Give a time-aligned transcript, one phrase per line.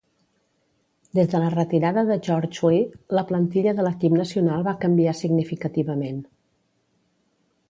[1.17, 6.23] Des de la retirada de George Weah, la plantilla de l'equip nacional va canviar significativament.